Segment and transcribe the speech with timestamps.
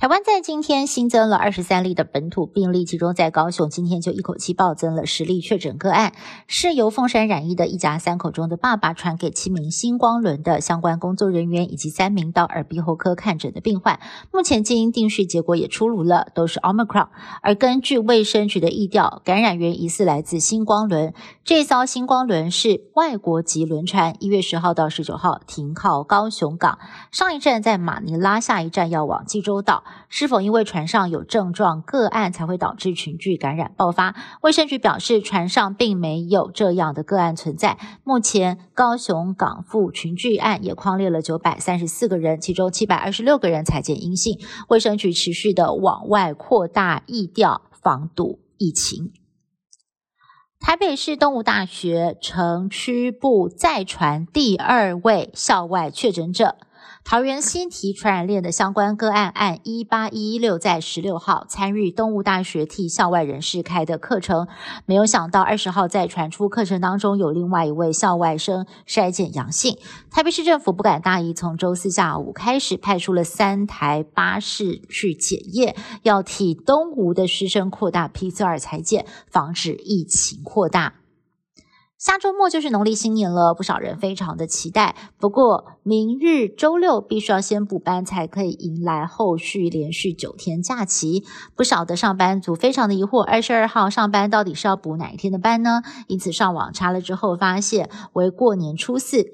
[0.00, 6.14] 台湾在今天新增了二十三例的本土病例，其中在高雄今天就一口气暴增了十例确诊个案，
[6.46, 14.00] 是由凤山染疫的一家三口中的爸爸传给七名星光轮的相关工作人员以及三名到耳鼻喉科看诊的病患。
[14.32, 17.08] 目前基因定序结果也出炉了，都是 Omicron。
[17.42, 21.12] 而根据卫生局的意调，感染源疑似来自星光轮。
[21.44, 26.78] 这艘星光轮是外国籍轮船，一月十号到十九号停靠高雄港，
[27.12, 29.84] 上一站在马尼拉，下一站要往济州岛。
[30.08, 34.14] 是否因为船上有症状个案才会导致群聚感染爆发？
[34.42, 37.78] 卫生局表示，船上并没有这样的个案存在。
[38.04, 44.38] 目前高雄港埠群聚案也框列了九百三十四个人，其中七百二十六个人裁检阴性。
[44.68, 49.12] 卫生局持续的往外扩大疫调，防堵疫情。
[50.60, 56.56] 台北市东吴大学城区部再传第二位校外确诊者。
[57.04, 64.46] 桃园新提传染链的相关个案，按一八一一六在十六号参与东吴大学替校外人士开的课程，
[64.86, 69.78] 没有想到二十号在传出课程当中有另外一位校外生筛检阳性。
[70.10, 80.99] 台北市政府不敢大意，从周四下午开始派出了三台巴士去检验，要替东吴的师生扩大 PCR 裁检，防止疫情扩大。
[82.00, 84.96] 下周末就是农历新年了，不少人非常的期待。
[85.18, 91.24] 不过，明日周六必须要先补班，才可以迎来后续连续九天假期。
[91.54, 95.82] 不少的上班族非常的疑惑，二十二号上班到底是要补哪一天的班呢？
[96.06, 99.26] 因此上网查了之后，发现为过年初四。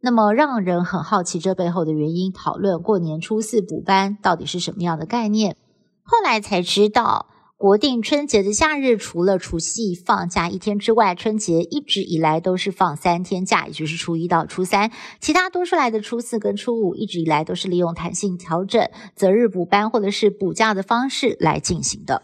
[0.00, 5.58] 那么让人很好奇这背后的原因，讨论过年初四补班到底是什么样的概念。
[6.02, 7.26] 后来才知道。
[7.56, 14.90] 国定春节的假日，除了除夕放假一天之外，春节一直以来都是放三天假，也就是初一到初三。
[15.20, 22.22] 其他多出来的初四跟初五，一直以来都是利用弹性调整择日补班或者是补假的方式来进行的。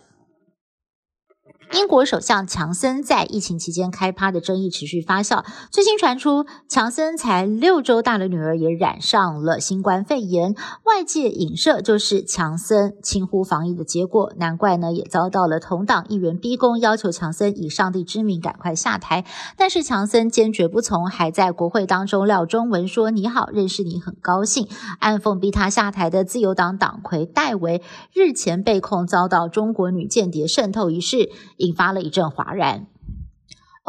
[1.73, 5.45] 英国首相强森在疫情期间开趴的争议持续发酵。
[5.71, 14.33] 最新传出，强森才六周大的女儿也染上了新冠肺炎，外界影射就是强森轻忽防疫的结果。
[14.37, 19.25] 难怪呢，也遭到了同党议员逼宫，要求强森以上帝之名赶快下台。
[19.57, 24.69] 但是强森坚决不从，还在国会当中撂中文说：“你好，认识你很高兴。”
[24.99, 27.81] 暗讽逼他下台的自由党党魁戴维
[28.13, 31.31] 日前被控遭到中国女间谍渗透一事。
[31.59, 32.87] 引发了一阵哗然。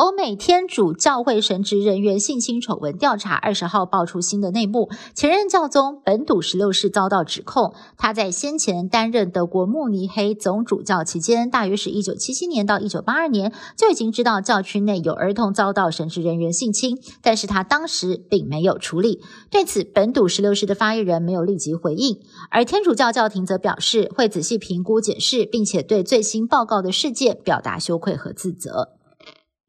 [0.01, 19.21] 欧美天主教会神职人员性侵丑闻调查二十号爆出新的内幕，前任教宗本笃十六世遭到指控，他在先前担任德国慕尼黑总主教期间，大约是一九七七年到一九八二年，就已经知道教区内有儿童遭到神职人员性侵，但是他当时并没有处理。
[19.51, 22.19] 对此，本笃十六世的发言人没有立即回应，
[22.49, 29.00] 而天主教教廷则表示会仔细评估检视，并且对最新报告的事件表达羞愧和自责。